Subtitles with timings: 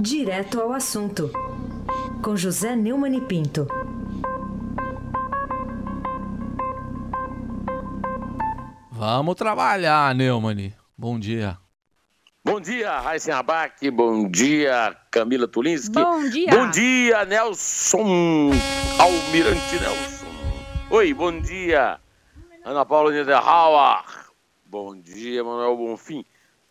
[0.00, 1.28] Direto ao assunto,
[2.22, 3.66] com José Neumann e Pinto.
[8.92, 10.72] Vamos trabalhar, Neumann.
[10.96, 11.58] Bom dia.
[12.44, 13.90] Bom dia, Raíssa Abac.
[13.90, 15.94] Bom dia, Camila Tulinski.
[15.94, 16.50] Bom dia.
[16.52, 18.50] Bom dia, Nelson
[19.00, 20.26] Almirante Nelson.
[20.92, 21.98] Oi, bom dia,
[22.64, 24.04] Ana Paula Niederhauer.
[24.64, 26.24] Bom dia, Manuel Bonfim.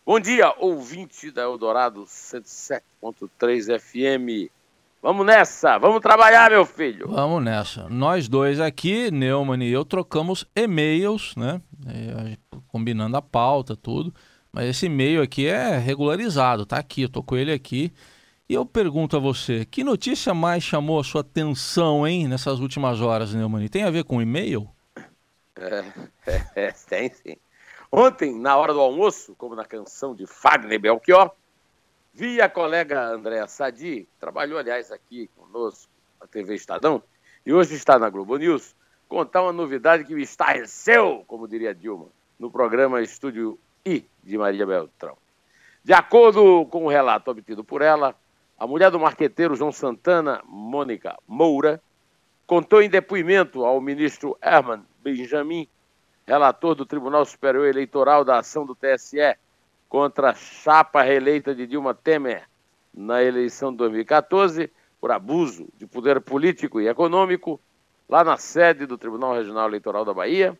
[0.08, 4.50] Bom dia, ouvinte da Eldorado 107.3 FM.
[5.02, 7.08] Vamos nessa, vamos trabalhar, meu filho.
[7.08, 7.90] Vamos nessa.
[7.90, 11.60] Nós dois aqui, Neumann e eu, trocamos e-mails, né?
[12.68, 14.14] Combinando a pauta, tudo.
[14.50, 17.92] Mas esse e-mail aqui é regularizado, tá aqui, eu tô com ele aqui.
[18.48, 23.02] E eu pergunto a você, que notícia mais chamou a sua atenção, hein, nessas últimas
[23.02, 23.68] horas, Neumann?
[23.68, 24.70] Tem a ver com e-mail?
[25.60, 25.84] É,
[26.24, 27.36] é, é, tem sim.
[27.90, 31.30] Ontem, na hora do almoço, como na canção de Fagner Belchior,
[32.12, 35.90] vi a colega Andréa Sadi, que trabalhou, aliás, aqui conosco
[36.20, 37.02] na TV Estadão,
[37.46, 38.76] e hoje está na Globo News,
[39.08, 44.66] contar uma novidade que me estarreceu, como diria Dilma, no programa Estúdio I de Maria
[44.66, 45.16] Beltrão.
[45.82, 48.14] De acordo com o relato obtido por ela,
[48.58, 51.80] a mulher do marqueteiro João Santana, Mônica Moura,
[52.46, 55.66] contou em depoimento ao ministro Herman Benjamin
[56.28, 59.34] relator do Tribunal Superior Eleitoral da ação do TSE
[59.88, 62.46] contra a chapa reeleita de Dilma Temer
[62.92, 64.70] na eleição de 2014
[65.00, 67.58] por abuso de poder político e econômico,
[68.06, 70.58] lá na sede do Tribunal Regional Eleitoral da Bahia,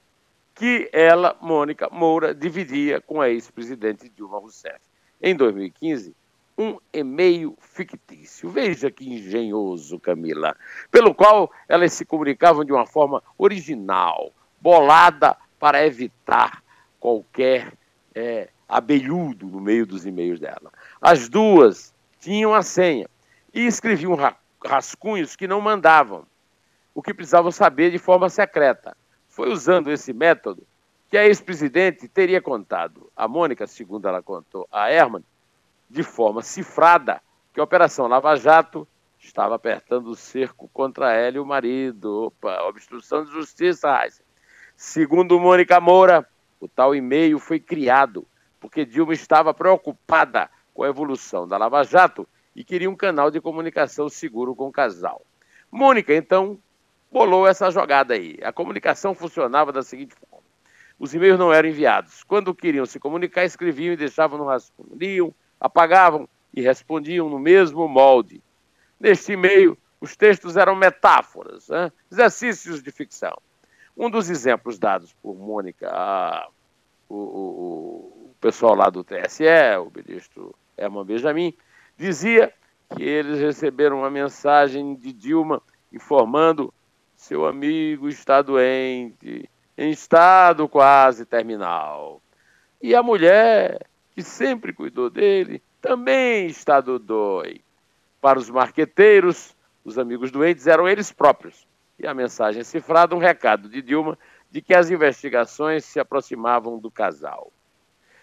[0.54, 4.80] que ela, Mônica Moura, dividia com a ex-presidente Dilma Rousseff.
[5.20, 6.16] Em 2015,
[6.56, 8.48] um e-mail fictício.
[8.48, 10.56] Veja que engenhoso, Camila.
[10.90, 16.62] Pelo qual elas se comunicavam de uma forma original, bolada para evitar
[17.00, 17.72] qualquer
[18.14, 20.72] é, abelhudo no meio dos e-mails dela.
[21.00, 23.08] As duas tinham a senha
[23.52, 24.16] e escreviam
[24.64, 26.26] rascunhos que não mandavam,
[26.94, 28.96] o que precisavam saber de forma secreta.
[29.28, 30.66] Foi usando esse método
[31.08, 35.24] que a ex-presidente teria contado a Mônica, segundo ela contou a Herman,
[35.88, 37.22] de forma cifrada,
[37.54, 38.86] que a Operação Lava Jato
[39.18, 42.26] estava apertando o cerco contra ela e o marido.
[42.26, 44.27] Opa, obstrução de justiça, Heisen.
[44.80, 46.24] Segundo Mônica Moura,
[46.60, 48.24] o tal e-mail foi criado
[48.60, 53.40] porque Dilma estava preocupada com a evolução da Lava Jato e queria um canal de
[53.40, 55.26] comunicação seguro com o casal.
[55.68, 56.56] Mônica, então,
[57.10, 58.38] bolou essa jogada aí.
[58.40, 60.46] A comunicação funcionava da seguinte forma:
[60.96, 62.22] os e-mails não eram enviados.
[62.22, 64.96] Quando queriam se comunicar, escreviam e deixavam no rascunho.
[64.96, 68.40] Liam, apagavam e respondiam no mesmo molde.
[69.00, 71.90] Neste e-mail, os textos eram metáforas, né?
[72.12, 73.36] exercícios de ficção.
[73.98, 76.46] Um dos exemplos dados por Mônica, a,
[77.08, 79.44] o, o, o, pessoal lá do TSE,
[79.80, 81.52] o ministro Herman Benjamin,
[81.96, 82.54] dizia
[82.94, 85.60] que eles receberam uma mensagem de Dilma
[85.92, 86.72] informando
[87.16, 92.22] seu amigo está doente, em estado quase terminal.
[92.80, 97.60] E a mulher, que sempre cuidou dele, também está do dói.
[98.20, 101.67] Para os marqueteiros, os amigos doentes eram eles próprios
[101.98, 104.18] e a mensagem cifrada, um recado de Dilma
[104.50, 107.52] de que as investigações se aproximavam do casal.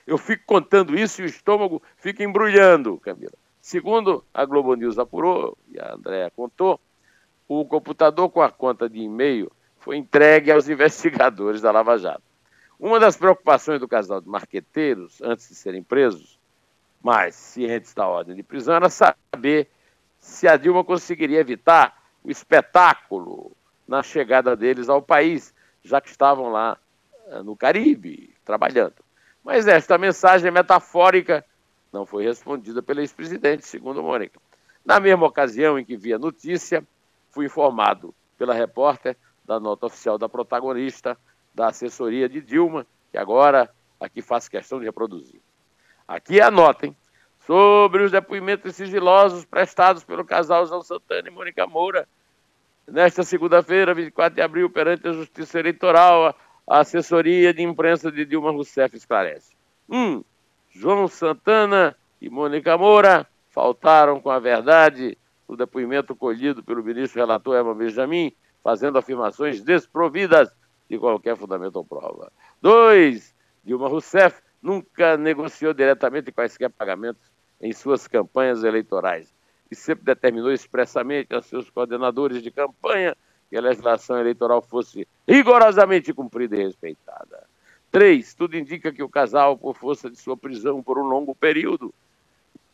[0.07, 3.33] Eu fico contando isso e o estômago fica embrulhando, Camila.
[3.61, 6.79] Segundo a Globo News apurou, e a Andréa contou,
[7.47, 12.23] o computador com a conta de e-mail foi entregue aos investigadores da Lava Jato.
[12.79, 16.39] Uma das preocupações do casal de marqueteiros, antes de serem presos,
[17.01, 19.69] mas cientes da ordem de prisão, era saber
[20.19, 23.55] se a Dilma conseguiria evitar o espetáculo
[23.87, 25.53] na chegada deles ao país,
[25.83, 26.77] já que estavam lá
[27.27, 28.95] eh, no Caribe, trabalhando.
[29.43, 31.45] Mas esta mensagem metafórica
[31.91, 34.39] não foi respondida pelo ex-presidente, segundo Mônica.
[34.83, 36.85] Na mesma ocasião em que vi a notícia,
[37.31, 39.15] fui informado pela repórter
[39.45, 41.17] da nota oficial da protagonista
[41.53, 43.69] da assessoria de Dilma, que agora
[43.99, 45.39] aqui faço questão de reproduzir.
[46.07, 46.95] Aqui anotem
[47.45, 52.07] sobre os depoimentos sigilosos prestados pelo casal João Santana e Mônica Moura
[52.87, 56.35] nesta segunda-feira, 24 de abril, perante a Justiça Eleitoral,
[56.67, 59.55] a assessoria de imprensa de Dilma Rousseff esclarece.
[59.89, 59.97] 1.
[59.97, 60.23] Um,
[60.71, 65.17] João Santana e Mônica Moura faltaram com a verdade
[65.47, 68.33] no depoimento colhido pelo ministro relator Emma Benjamin,
[68.63, 70.49] fazendo afirmações desprovidas
[70.89, 72.31] de qualquer fundamento ou prova.
[72.61, 73.33] 2.
[73.63, 77.31] Dilma Rousseff nunca negociou diretamente quaisquer pagamentos
[77.61, 79.34] em suas campanhas eleitorais
[79.69, 83.15] e sempre determinou expressamente a seus coordenadores de campanha
[83.49, 87.43] que a legislação eleitoral fosse rigorosamente cumprida e respeitada.
[87.91, 91.93] Três, tudo indica que o casal, por força de sua prisão por um longo período,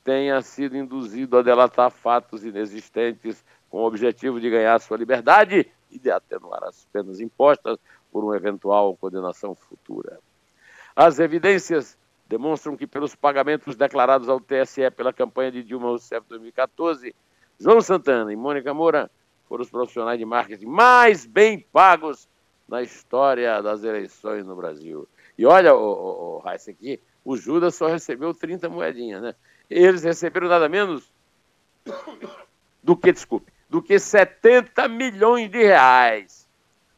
[0.04, 6.00] tenha sido induzido a delatar fatos inexistentes com o objetivo de ganhar sua liberdade e
[6.00, 7.78] de atenuar as penas impostas
[8.12, 10.20] por uma eventual condenação futura.
[10.96, 11.98] As evidências
[12.32, 17.14] demonstram que, pelos pagamentos declarados ao TSE pela campanha de Dilma Rousseff 2014,
[17.60, 19.12] João Santana e Mônica Moura
[19.50, 22.30] foram os profissionais de marketing mais bem pagos
[22.70, 25.06] na história das eleições no Brasil.
[25.38, 29.36] E olha, o, o, aqui, o Judas só recebeu 30 moedinhas, né?
[29.70, 31.12] Eles receberam nada menos
[32.82, 36.48] do que, desculpe, do que 70 milhões de reais.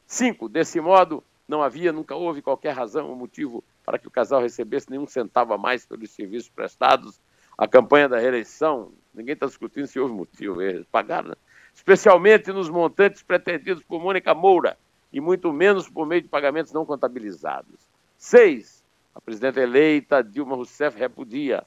[0.06, 4.42] Cinco, desse modo, não havia, nunca houve qualquer razão ou motivo para que o casal
[4.42, 7.19] recebesse nenhum centavo a mais pelos serviços prestados.
[7.57, 11.36] A campanha da reeleição, ninguém está discutindo se houve motivo, eles pagaram, né?
[11.74, 14.78] especialmente nos montantes pretendidos por Mônica Moura,
[15.12, 17.88] e muito menos por meio de pagamentos não contabilizados.
[18.18, 21.63] Seis, a presidenta eleita Dilma Rousseff repudia,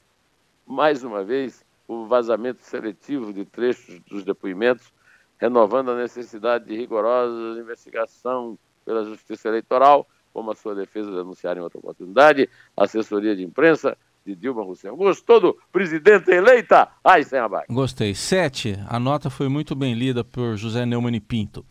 [0.67, 4.93] mais uma vez, o vazamento seletivo de trechos dos depoimentos,
[5.39, 11.61] renovando a necessidade de rigorosa investigação pela Justiça Eleitoral, como a sua defesa denunciar em
[11.61, 14.97] outra oportunidade, assessoria de imprensa de Dilma Rousseff.
[14.97, 16.89] Gostou do presidente eleita?
[17.05, 17.67] Ai, sem abaixo.
[17.71, 18.15] Gostei.
[18.15, 21.65] Sete, a nota foi muito bem lida por José Neumann e Pinto.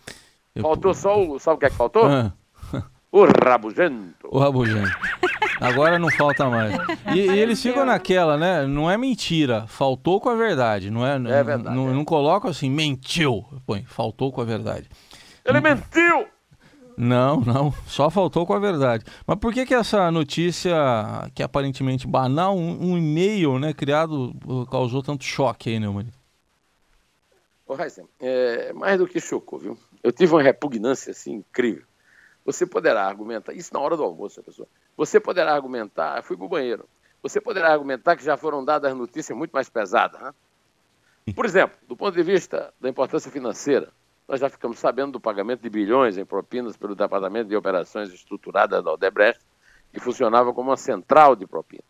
[0.53, 0.61] Eu...
[0.61, 1.39] Faltou só o.
[1.39, 2.05] Sabe o que é que faltou?
[2.05, 2.33] Ah.
[3.11, 4.27] O rabugento.
[4.29, 4.91] O rabugento.
[5.61, 6.75] Agora não falta mais.
[7.13, 8.67] E, e, eles ficam naquela, né?
[8.67, 9.65] Não é mentira.
[9.67, 10.91] Faltou com a verdade.
[10.91, 11.73] Não é, é verdade.
[11.73, 11.93] Não, é.
[11.93, 13.45] não colocam assim, mentiu.
[13.65, 14.89] Põe, faltou com a verdade.
[15.45, 16.27] Ele mentiu!
[16.97, 19.03] Não, não, só faltou com a verdade.
[19.27, 20.73] Mas por que que essa notícia,
[21.33, 24.33] que é aparentemente banal, um, um e-mail, né, criado,
[24.71, 26.11] causou tanto choque aí, né, Mani?
[27.67, 29.77] Ô, Heisen, é, mais do que chocou, viu?
[30.03, 31.83] Eu tive uma repugnância, assim, incrível.
[32.45, 34.67] Você poderá argumentar, isso na hora do almoço, pessoa.
[34.95, 36.87] Você poderá argumentar, fui pro banheiro,
[37.21, 40.31] você poderá argumentar que já foram dadas notícias muito mais pesadas, né?
[41.33, 43.91] Por exemplo, do ponto de vista da importância financeira,
[44.27, 48.83] nós já ficamos sabendo do pagamento de bilhões em propinas pelo Departamento de Operações Estruturadas
[48.83, 49.39] da Odebrecht,
[49.93, 51.85] que funcionava como uma central de propinas.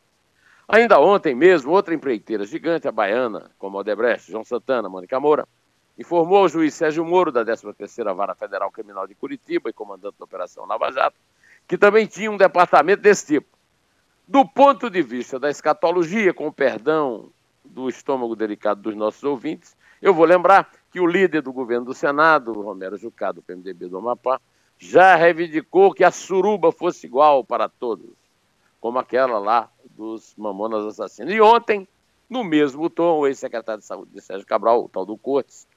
[0.68, 5.48] Ainda ontem mesmo, outra empreiteira gigante, a baiana, como a Odebrecht, João Santana, Mônica Moura,
[5.98, 10.26] informou ao juiz Sérgio Moro, da 13ª Vara Federal Criminal de Curitiba e comandante da
[10.26, 11.16] Operação Lava Jato,
[11.68, 13.48] que também tinha um departamento desse tipo.
[14.28, 17.32] Do ponto de vista da escatologia, com o perdão
[17.64, 21.94] do estômago delicado dos nossos ouvintes, eu vou lembrar que o líder do governo do
[21.94, 24.40] Senado, Romero Jucá, do PMDB do Amapá,
[24.78, 28.16] já reivindicou que a suruba fosse igual para todos,
[28.80, 31.34] como aquela lá dos mamonas assassinos.
[31.34, 31.86] E ontem,
[32.30, 35.68] no mesmo tom, o ex-secretário de Saúde de Sérgio Cabral, o tal do Cortes,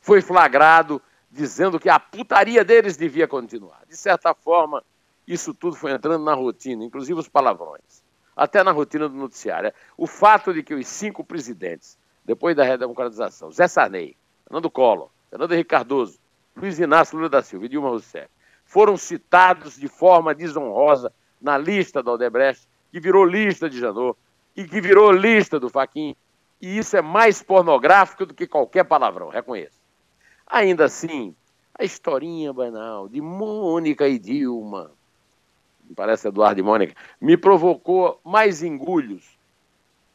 [0.00, 1.00] foi flagrado
[1.30, 3.84] dizendo que a putaria deles devia continuar.
[3.88, 4.82] De certa forma,
[5.28, 8.02] isso tudo foi entrando na rotina, inclusive os palavrões,
[8.34, 9.72] até na rotina do noticiário.
[9.96, 11.96] O fato de que os cinco presidentes
[12.28, 14.14] depois da redemocratização, Zé Sarney,
[14.44, 16.18] Fernando Collor, Fernando Henrique Cardoso,
[16.54, 18.28] Luiz Inácio Lula da Silva e Dilma Rousseff,
[18.66, 21.10] foram citados de forma desonrosa
[21.40, 24.14] na lista da Odebrecht, que virou lista de Janot
[24.54, 26.14] e que virou lista do Faquin.
[26.60, 29.80] E isso é mais pornográfico do que qualquer palavrão, reconheço.
[30.46, 31.34] Ainda assim,
[31.78, 34.90] a historinha banal de Mônica e Dilma,
[35.96, 39.37] parece Eduardo e Mônica, me provocou mais engulhos,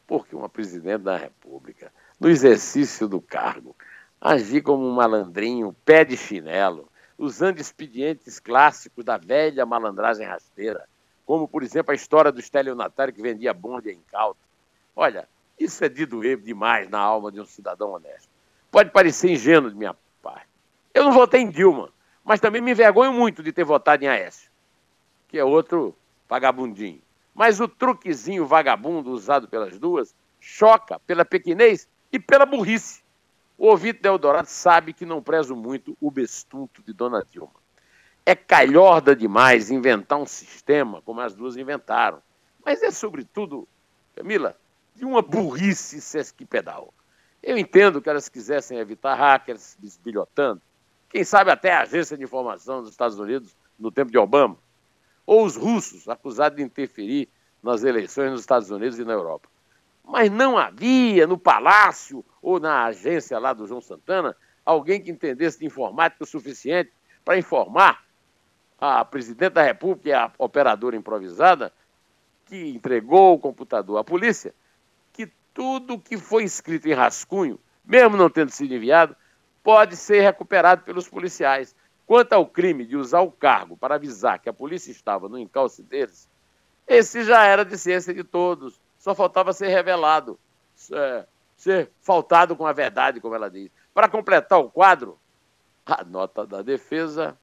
[0.06, 3.74] porque uma presidente da República no exercício do cargo,
[4.20, 6.88] agir como um malandrinho, pé de chinelo,
[7.18, 10.88] usando expedientes clássicos da velha malandragem rasteira,
[11.26, 14.40] como, por exemplo, a história do estelionatário que vendia bonde em incauto.
[14.94, 15.28] Olha,
[15.58, 18.28] isso é de doer demais na alma de um cidadão honesto.
[18.70, 20.48] Pode parecer ingênuo de minha parte.
[20.92, 21.90] Eu não votei em Dilma,
[22.24, 24.50] mas também me envergonho muito de ter votado em Aécio,
[25.28, 25.94] que é outro
[26.28, 27.00] vagabundinho.
[27.34, 33.02] Mas o truquezinho vagabundo usado pelas duas choca pela pequenez e pela burrice.
[33.56, 37.54] O ouvinte de Eldorado sabe que não prezo muito o bestunto de Dona Dilma.
[38.26, 42.22] É calhorda demais inventar um sistema como as duas inventaram.
[42.64, 43.68] Mas é, sobretudo,
[44.14, 44.56] Camila,
[44.94, 46.94] de uma burrice sesquipedal.
[47.42, 50.62] Eu entendo que elas quisessem evitar hackers desbilhotando,
[51.10, 54.56] quem sabe até a agência de informação dos Estados Unidos no tempo de Obama,
[55.26, 57.28] ou os russos acusados de interferir
[57.62, 59.48] nas eleições nos Estados Unidos e na Europa.
[60.04, 65.58] Mas não havia no palácio ou na agência lá do João Santana alguém que entendesse
[65.58, 66.92] de informática o suficiente
[67.24, 68.04] para informar
[68.78, 71.72] a presidente da República e a operadora improvisada
[72.44, 74.54] que entregou o computador à polícia
[75.12, 79.16] que tudo que foi escrito em rascunho, mesmo não tendo sido enviado,
[79.62, 81.74] pode ser recuperado pelos policiais.
[82.06, 85.82] Quanto ao crime de usar o cargo para avisar que a polícia estava no encalce
[85.82, 86.28] deles,
[86.86, 90.38] esse já era de ciência de todos só faltava ser revelado.
[90.90, 91.26] é,
[91.58, 93.70] ser faltado com a verdade, como ela diz.
[93.92, 95.18] Para completar o quadro,
[95.84, 97.36] a nota da defesa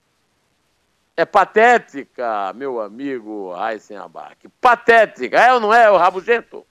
[1.15, 4.49] é patética, meu amigo Aysen Abac.
[4.59, 6.65] Patética, é ou não é, o Rabugento?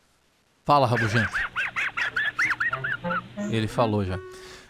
[0.64, 1.32] Fala, Rabugento.
[3.48, 4.18] Ele falou já.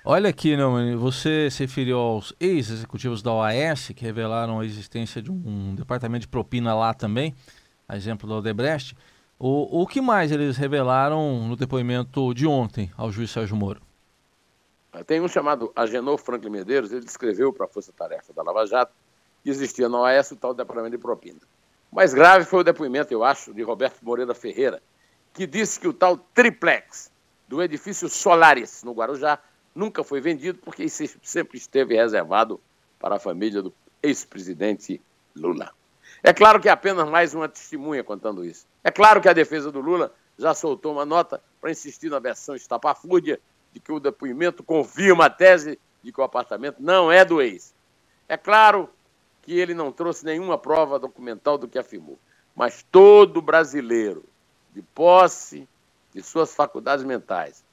[0.03, 5.31] Olha aqui, não, você se referiu aos ex-executivos da OAS que revelaram a existência de
[5.31, 7.35] um departamento de propina lá também,
[7.87, 8.97] a exemplo do Odebrecht.
[9.39, 13.83] O, o que mais eles revelaram no depoimento de ontem ao juiz Sérgio Moro?
[15.07, 18.93] Tem um chamado Agenor Franklin Medeiros, ele descreveu para a Força Tarefa da Lava Jato
[19.43, 21.41] que existia na OAS o tal departamento de propina.
[21.93, 24.83] O mais grave foi o depoimento, eu acho, de Roberto Moreira Ferreira,
[25.33, 27.11] que disse que o tal triplex
[27.49, 29.39] do edifício Solaris, no Guarujá,
[29.75, 32.61] nunca foi vendido porque sempre esteve reservado
[32.99, 33.73] para a família do
[34.03, 35.01] ex-presidente
[35.35, 35.73] Lula.
[36.23, 38.67] É claro que é apenas mais uma testemunha contando isso.
[38.85, 42.55] É claro que a defesa do Lula já soltou uma nota para insistir na versão
[42.55, 43.41] estapafúrdia
[43.73, 47.75] de que o depoimento confirma a tese de que o apartamento não é do ex.
[48.29, 48.89] É claro
[49.43, 52.19] que ele não trouxe nenhuma prova documental do que afirmou,
[52.55, 54.25] mas todo brasileiro,
[54.73, 55.69] de posse
[56.13, 57.65] de suas faculdades mentais,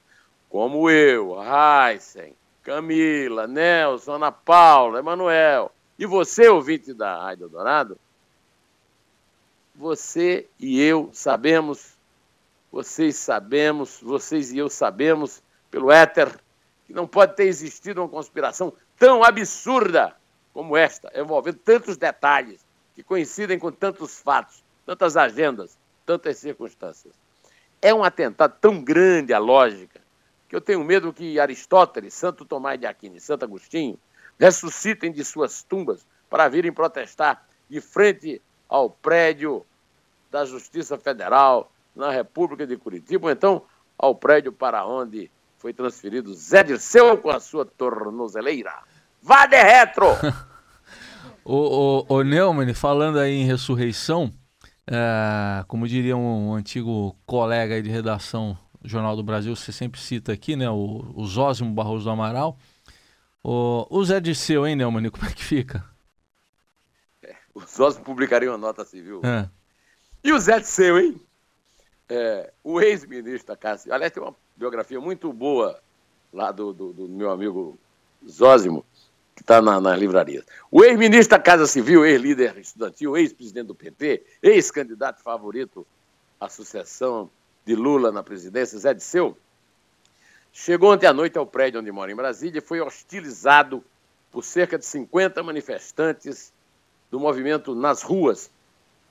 [0.48, 7.98] como eu, Heisen, Camila, Nelson, Ana Paula, Emanuel, e você, ouvinte da Rádio Dourado,
[9.74, 11.96] você e eu sabemos,
[12.70, 16.38] vocês sabemos, vocês e eu sabemos, pelo éter,
[16.86, 20.16] que não pode ter existido uma conspiração tão absurda
[20.52, 27.14] como esta, envolvendo tantos detalhes, que coincidem com tantos fatos, tantas agendas, tantas circunstâncias.
[27.80, 30.00] É um atentado tão grande à lógica
[30.48, 33.98] que eu tenho medo que Aristóteles, Santo Tomás de Aquino e Santo Agostinho
[34.38, 39.64] ressuscitem de suas tumbas para virem protestar de frente ao prédio
[40.30, 43.62] da Justiça Federal na República de Curitiba, ou então
[43.98, 48.72] ao prédio para onde foi transferido Zé Dirceu com a sua tornozeleira.
[49.20, 50.06] Vá de retro!
[51.44, 54.30] o, o, o Neumann, falando aí em ressurreição,
[54.86, 60.32] é, como diria um, um antigo colega de redação Jornal do Brasil, você sempre cita
[60.32, 60.70] aqui, né?
[60.70, 62.58] O, o Zósimo Barroso do Amaral.
[63.42, 65.10] O, o Zé Dirceu, hein, Neumann?
[65.10, 65.84] Como é que fica?
[67.22, 69.20] É, o Zósimo publicaria uma nota civil.
[69.24, 69.48] É.
[70.22, 71.20] E o Zé Dirceu, hein?
[72.08, 75.78] É, o ex-ministro da Casa Aliás, tem uma biografia muito boa
[76.32, 77.78] lá do, do, do meu amigo
[78.26, 78.84] Zósimo,
[79.34, 80.44] que está na, nas livrarias.
[80.70, 85.86] O ex-ministro da Casa Civil, ex-líder estudantil, ex-presidente do PT, ex-candidato favorito
[86.40, 87.30] à sucessão
[87.68, 89.36] de Lula na presidência, Zé Disseu,
[90.50, 93.84] chegou ontem à noite ao prédio onde mora em Brasília e foi hostilizado
[94.30, 96.50] por cerca de 50 manifestantes
[97.10, 98.50] do movimento nas ruas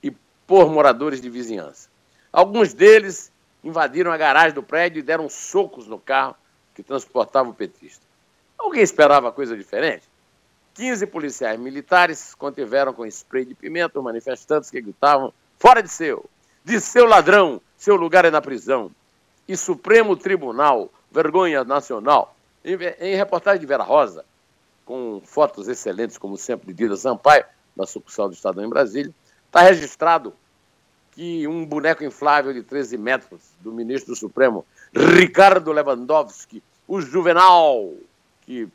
[0.02, 0.10] e
[0.44, 1.88] por moradores de vizinhança.
[2.32, 3.30] Alguns deles
[3.62, 6.34] invadiram a garagem do prédio e deram socos no carro
[6.74, 8.04] que transportava o petista.
[8.58, 10.02] Alguém esperava coisa diferente?
[10.74, 16.28] 15 policiais militares contiveram com spray de pimenta os manifestantes que gritavam: fora de seu,
[16.64, 18.90] de seu ladrão, seu lugar é na prisão.
[19.46, 22.36] E Supremo Tribunal, vergonha nacional.
[22.64, 24.24] Em, em reportagem de Vera Rosa,
[24.84, 27.44] com fotos excelentes, como sempre, de Dida Sampaio,
[27.76, 29.14] da sucursal do Estadão em Brasília,
[29.46, 30.34] está registrado
[31.12, 37.92] que um boneco inflável de 13 metros do ministro do Supremo, Ricardo Lewandowski, o juvenal
[38.42, 38.68] que,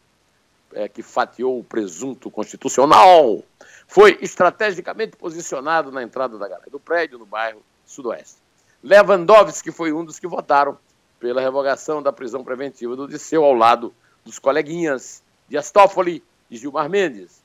[0.73, 3.43] é, que fatiou o presunto constitucional,
[3.87, 8.42] foi estrategicamente posicionado na entrada da do prédio, no bairro Sudoeste.
[8.83, 10.77] Lewandowski foi um dos que votaram
[11.17, 13.93] pela revogação da prisão preventiva do Disseu, ao lado
[14.25, 16.21] dos coleguinhas de Astófoli
[16.51, 17.41] e Gilmar Mendes.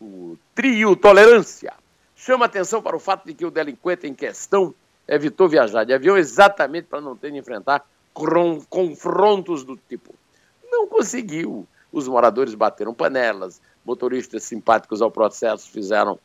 [0.00, 1.74] O trio Tolerância
[2.16, 4.74] chama atenção para o fato de que o delinquente em questão
[5.06, 7.84] evitou viajar de avião exatamente para não ter de enfrentar
[8.70, 10.14] confrontos do tipo.
[10.70, 11.68] Não conseguiu.
[11.92, 16.18] Os moradores bateram panelas, motoristas simpáticos ao processo fizeram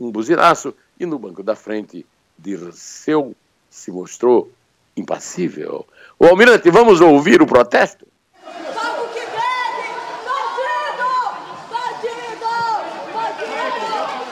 [0.00, 2.04] um buzinaço e no banco da frente
[2.38, 3.34] Dirceu
[3.76, 4.50] se mostrou
[4.96, 5.86] impassível.
[6.18, 8.06] O Almirante, vamos ouvir o protesto?
[8.74, 9.88] Pago que bebe!
[10.24, 11.12] Bandido!
[11.70, 12.54] Bandido!
[13.12, 13.60] Bandido!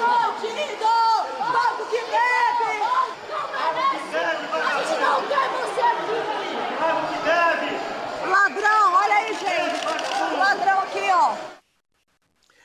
[0.01, 0.95] Bandido!
[1.53, 2.73] Pago que bebe!
[4.55, 6.21] A gente não quer você aqui!
[6.81, 7.71] Pago que bebe!
[8.31, 10.39] Ladrão, olha aí, gente!
[10.39, 11.37] Ladrão aqui, ó!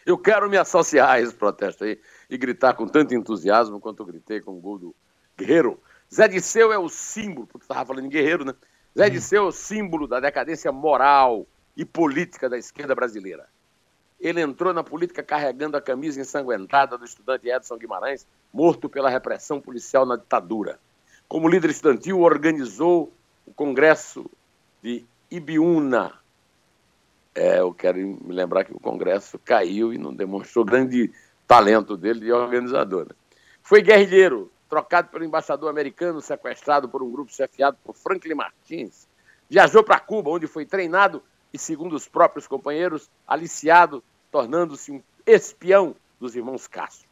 [0.06, 4.06] Eu quero me associar a esse protesto aí e gritar com tanto entusiasmo quanto eu
[4.06, 4.96] gritei com o gol do
[5.38, 5.78] Guerreiro
[6.14, 8.54] Zé Disseu é o símbolo, porque estava falando em guerreiro, né?
[8.98, 9.10] Zé hum.
[9.10, 11.46] Disseu é o símbolo da decadência moral
[11.78, 13.48] e política da esquerda brasileira.
[14.20, 19.62] Ele entrou na política carregando a camisa ensanguentada do estudante Edson Guimarães, morto pela repressão
[19.62, 20.80] policial na ditadura.
[21.28, 23.14] Como líder estudantil, organizou
[23.46, 24.30] o Congresso
[24.84, 26.14] de Ibiúna.
[27.34, 31.12] É, eu quero me lembrar que o Congresso caiu e não demonstrou grande
[31.48, 33.06] talento dele de organizador.
[33.06, 33.16] Né?
[33.62, 39.08] Foi guerrilheiro, trocado pelo embaixador americano, sequestrado por um grupo chefiado por Franklin Martins.
[39.50, 45.96] Viajou para Cuba, onde foi treinado e, segundo os próprios companheiros, aliciado, tornando-se um espião
[46.20, 47.10] dos irmãos Castro.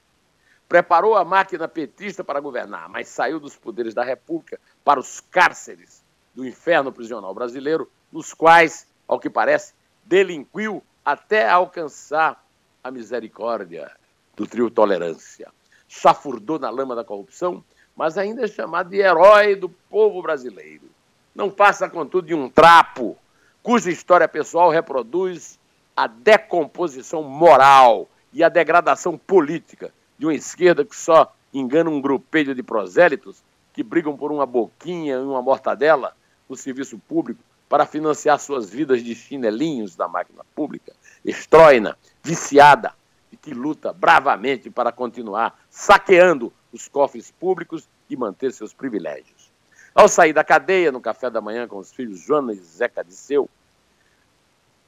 [0.70, 6.04] Preparou a máquina petista para governar, mas saiu dos poderes da República para os cárceres
[6.36, 9.74] do inferno prisional brasileiro, nos quais, ao que parece,
[10.06, 12.46] delinquiu até alcançar
[12.84, 13.92] a misericórdia
[14.36, 15.52] do trio Tolerância.
[15.88, 17.64] Chafurdou na lama da corrupção,
[17.96, 20.90] mas ainda é chamado de herói do povo brasileiro.
[21.34, 23.18] Não passa, contudo, de um trapo,
[23.64, 25.60] cuja história pessoal reproduz
[25.96, 32.54] a decomposição moral e a degradação política de uma esquerda que só engana um grupelho
[32.54, 36.16] de prosélitos que brigam por uma boquinha e uma mortadela
[36.50, 37.40] no serviço público
[37.70, 42.94] para financiar suas vidas de chinelinhos da máquina pública, estróina, viciada,
[43.42, 49.52] que luta bravamente para continuar saqueando os cofres públicos e manter seus privilégios.
[49.94, 53.50] Ao sair da cadeia, no café da manhã com os filhos Joana e Zeca Disseu,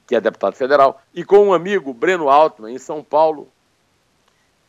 [0.05, 3.47] que é deputado federal, e com um amigo, Breno Altman, em São Paulo,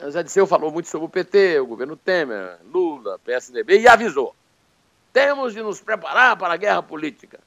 [0.09, 4.35] Zé Disseu falou muito sobre o PT, o governo Temer, Lula, PSDB, e avisou:
[5.13, 7.41] temos de nos preparar para a guerra política.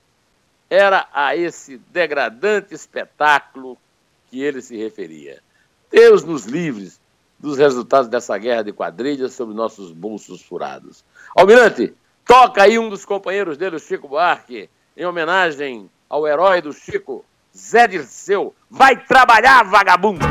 [0.70, 3.78] Era a esse degradante espetáculo
[4.30, 5.42] que ele se referia.
[5.94, 7.00] Deus nos livres
[7.38, 11.06] dos resultados dessa guerra de quadrilhas sobre nossos bolsos furados.
[11.36, 11.94] Almirante,
[12.26, 17.24] toca aí um dos companheiros dele, o Chico Buarque, em homenagem ao herói do Chico,
[17.56, 18.56] Zé Dirceu.
[18.72, 20.26] Vai trabalhar, vagabundo!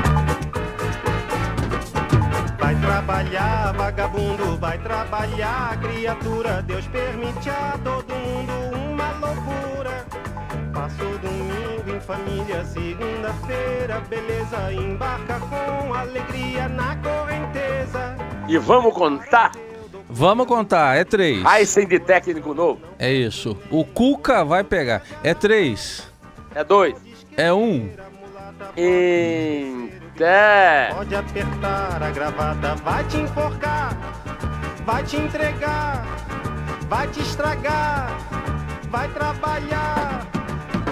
[2.59, 6.63] Vai trabalhar, vagabundo, vai trabalhar, criatura.
[6.63, 10.07] Deus permite a todo mundo uma loucura.
[10.73, 12.65] Passo domingo em família,
[13.33, 14.73] segunda-feira, beleza.
[14.73, 18.17] Embarca com alegria na correnteza.
[18.49, 19.53] E vamos contar?
[20.09, 21.45] Vamos contar, é três.
[21.45, 22.81] Aysen de técnico novo.
[22.99, 23.57] É isso.
[23.71, 25.03] O Cuca vai pegar.
[25.25, 26.07] É três.
[26.55, 26.95] É dois.
[27.37, 27.91] É um.
[28.77, 29.91] Em
[30.21, 30.91] é.
[30.95, 33.97] Pode apertar a gravata, vai te enforcar,
[34.85, 36.05] vai te entregar,
[36.89, 38.17] vai te estragar,
[38.89, 40.27] vai trabalhar.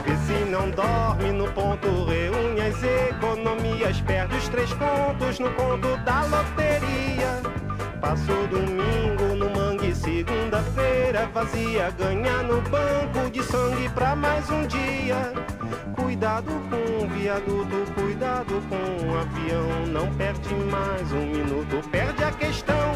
[0.04, 1.99] Vê se não dorme no ponto,
[4.50, 7.40] três pontos no conto da loteria.
[8.00, 15.32] Passou domingo no mangue, segunda-feira vazia, ganha no banco de sangue pra mais um dia.
[15.94, 19.86] Cuidado com o viaduto, cuidado com o avião.
[19.86, 22.92] Não perde mais um minuto, perde a questão.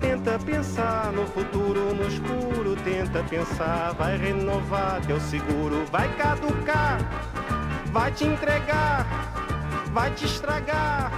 [0.00, 2.76] Tenta pensar no futuro, no escuro.
[2.84, 5.84] Tenta pensar, vai renovar teu seguro.
[5.90, 6.98] Vai caducar,
[7.92, 9.06] vai te entregar,
[9.92, 11.10] vai te estragar